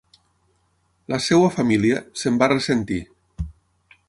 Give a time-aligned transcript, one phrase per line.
[1.13, 3.03] La seva família se'n va ressentir.